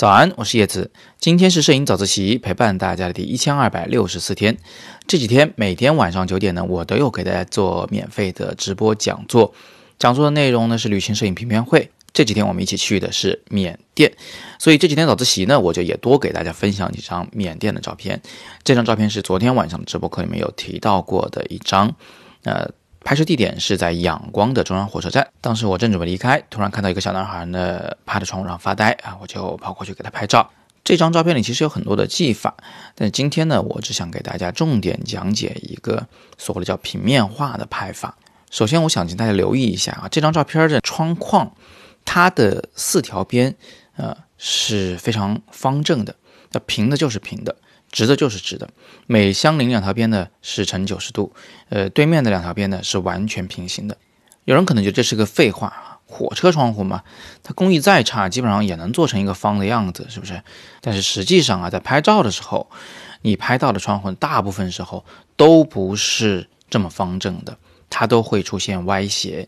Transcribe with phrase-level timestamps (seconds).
[0.00, 0.90] 早安，我是叶子。
[1.18, 4.56] 今天是摄影早自习陪伴大家的第一千二百六十四天。
[5.06, 9.52] 这几天每天晚上九点呢，我都有给大家做免费的直播讲座。
[9.98, 11.90] 讲座的内容呢是旅行摄影平面会。
[12.14, 14.10] 这几天我们一起去的是缅甸，
[14.58, 18.22] 所以这几天早自习呢，我就也多给大家分享几张缅甸的照片。
[18.64, 21.94] 这张照片是昨天晚上直播课里面有提到过的一张，
[22.44, 22.70] 呃。
[23.02, 25.26] 拍摄地点是在仰光的中央火车站。
[25.40, 30.50] 当时我正准备离开，突然看到一个小男孩呢趴在窗户上发呆啊，我就跑过去给他拍照。
[30.82, 32.54] 这张照片里其实有很多的技法，
[32.94, 36.06] 但今天呢，我只想给大家重点讲解一个
[36.38, 38.16] 所谓的叫平面化的拍法。
[38.50, 41.52] 首先，我想请大家留意一下啊，这张照片的窗框，
[42.04, 43.54] 它的四条边
[43.96, 46.14] 呃是非常方正的，
[46.52, 47.54] 那平的就是平的。
[47.90, 48.68] 直的就是直的，
[49.06, 51.32] 每相邻两条边呢是呈九十度，
[51.68, 53.96] 呃，对面的两条边呢是完全平行的。
[54.44, 57.02] 有人可能觉得这是个废话，火车窗户嘛，
[57.42, 60.42] 它工艺再差，基本上也能做成一个方的样子，是不是？
[60.80, 62.70] 但是实际上啊，在拍照的时候，
[63.22, 65.04] 你拍到的窗户大部分时候
[65.36, 67.58] 都不是这么方正的，
[67.90, 69.46] 它都会出现歪斜，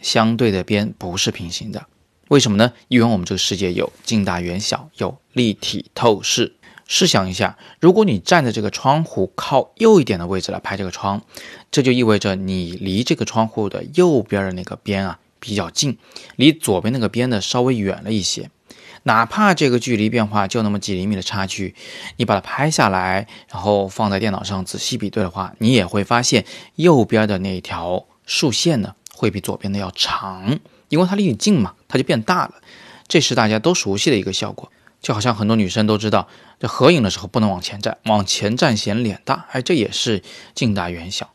[0.00, 1.86] 相对的边不是平行的。
[2.28, 2.72] 为什么呢？
[2.88, 6.56] 因为我们这个世界有近大远小，有立体透视。
[6.86, 11.22] 试想一下，如果你站在这个窗户靠右一点的位置来拍这个窗，
[11.70, 15.98] 这就意味着你离这个窗户的右边的那个边啊比较近，
[16.36, 18.50] 离左边那个边呢稍微远了一些。
[19.04, 21.74] 哪怕这个距离变化就那么几厘米的差距，
[22.18, 26.44] 你把它拍下来，然后放在电脑上仔细比对的话，你也会发现
[26.76, 32.54] 右边的那条竖线呢会比左边的要长，因为它离你近嘛，它就变大了。
[33.08, 34.70] 这是大家都熟悉的一个效果。
[35.02, 36.28] 就好像很多女生都知道，
[36.60, 40.22] 这合影的时候不能往前站，往前站显脸大，哎，这也是
[40.54, 41.32] 近大远小。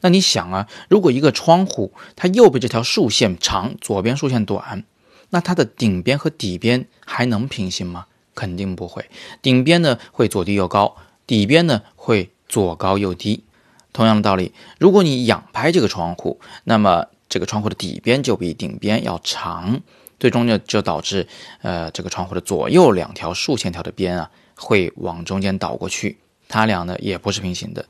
[0.00, 4.84] 那你想啊，如果一个窗户它右边这条竖线长，左边竖线短，
[5.30, 8.06] 那它的顶边和底边还能平行吗？
[8.34, 9.08] 肯定不会，
[9.40, 13.44] 顶边呢会左低右高，底边呢会左高右低。
[13.92, 19.80] 同样的道理，如果你仰拍这个窗户，那么这个窗户的底边就比顶边要长。
[20.18, 21.26] 最终呢，就导致，
[21.62, 27.84] 呃，这个窗户的左右两条竖线条的边啊，会往中间倒过去，它俩呢也不是平行的。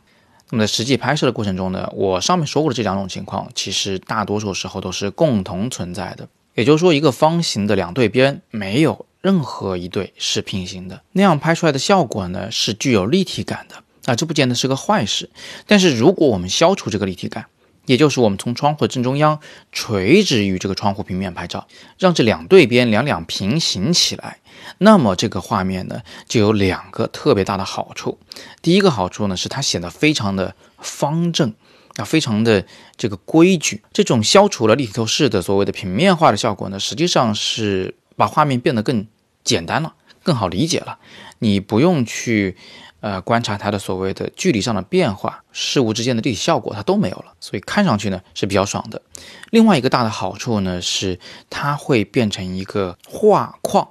[0.50, 6.28] 那么在实际拍摄的过程中呢，我上面说过的这两种情况，其实大多数时候都是共同存在的。
[6.54, 15.30] 也就是说，一个方形的两对边，没有任何一对是平行的，那样拍出来的效果呢，是具有立体感的啊，这不见得是个坏事。
[15.66, 17.46] 但是如果我们消除这个立体感，
[17.86, 19.40] 也就是我们从窗户的正中央
[19.72, 21.66] 垂直于这个窗户平面拍照，
[21.98, 24.38] 让这两对边两两平行起来，
[24.78, 28.18] 那么这个画面呢就有两个特别大的好处。
[28.62, 31.52] 第一个好处呢是它显得非常的方正
[31.96, 32.64] 啊，非常的
[32.96, 33.82] 这个规矩。
[33.92, 39.06] 这种消除了立体透视的所谓的平面化的效果呢，实际上是把画面变得更
[39.42, 40.98] 简单了，更好理解了。
[41.40, 42.56] 你不用去。
[43.04, 49.02] 呃，观察它的所谓的距离上的变化，事物之间的立体效果，它都没有了，所以看上去呢是比较爽的。
[49.50, 51.20] 另外一个大的好处呢是，
[51.50, 53.90] 它会变成一个画框，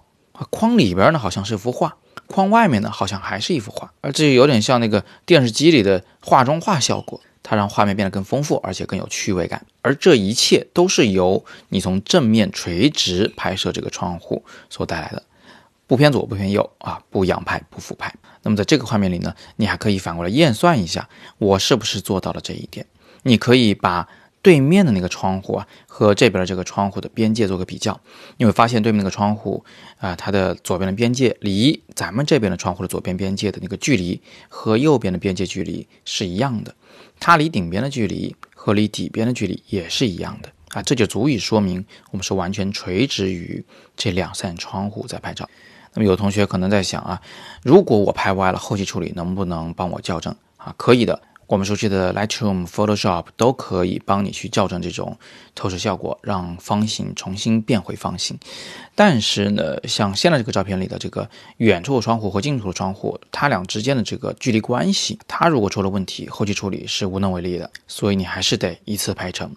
[0.50, 9.64] 框里边呢好像是一幅画，框外面呢好像还是一幅画，而这有点像那个电视机里的画中画效果，它让画面变得更丰富，而且更有趣味感。
[9.84, 15.22] 而这一切都是由你从正面垂直拍摄这个窗户所带来的。
[15.88, 18.14] 不偏左不偏右啊，不仰拍不俯拍。
[18.42, 21.08] 那么在这个画面里呢，你还可以反过来验算一下，
[21.38, 22.86] 我是不是做到了这一点？
[23.24, 24.08] 你可以把
[24.42, 28.02] 对面的那个窗户啊和这边的这个窗户的边界做个比较，
[28.36, 29.64] 你会发现对面那个窗户
[30.00, 36.76] 啊，它的左边的边界离咱们这边的窗户的左边边界的那个距离和右边的边界距离是一样的，
[37.22, 43.64] 它离顶边的距离和离底边的距离也是一样的啊，这就足以说明我们是完全垂直于
[43.96, 45.50] 这两扇窗户在拍照。
[45.94, 47.22] 那么有同学可能在想啊，
[47.62, 50.74] 如果我拍歪了，后期处理能不能帮我校正啊？
[50.76, 55.16] 可以的，我们熟悉的 Lightroom、Photoshop 都可以帮你去校正这种
[55.54, 58.36] 透视效果，让方形重新变回方形。
[58.96, 67.70] 但是呢，像现在这个照片里的这个远处的窗户和近处的窗户，它俩之间的这个距离关系，它如果出了问题，后期处理是无能为力的。
[67.88, 69.56] 所以你还是得一次拍成。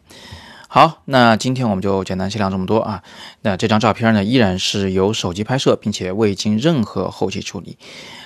[0.68, 3.02] 好，那今天我们就简单先聊这么多啊。
[3.42, 7.78] 那这张照片呢，依然是由手机拍摄，并且未经任何后期处理，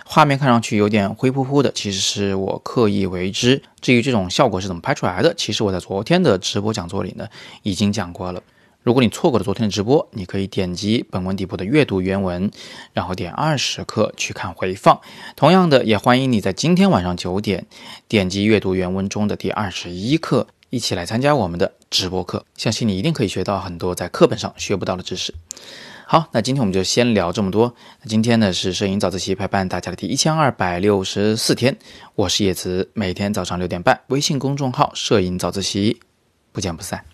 [0.07, 3.63] 画面看上去有点灰扑扑的，其实是我刻意为之。
[3.83, 7.29] 至于这种效果是怎么拍出来的，其实我在昨天的直播讲座里呢
[7.63, 8.43] 已经讲过了。
[8.83, 12.51] 如果你错过了昨天的直播，你可以点击本文底部的阅读原文，
[12.95, 14.99] 然后点二十课去看回放。
[15.37, 17.67] 同样的，也欢迎你在今天晚上九点
[18.09, 20.47] 点击阅读原文中的第二十一课。
[20.71, 25.35] 一起来参加我们的直播课，相信你一定可以学到很多在课本上学不到的知识。
[26.07, 27.75] 好，那今天我们就先聊这么多。
[28.01, 31.77] 那今天呢是摄影早自习陪伴大家的第一千二百六十四天，
[32.15, 36.01] 我是叶子，每天早上六点半，微信公众号“摄影早自习”，
[36.53, 37.05] 不见不散。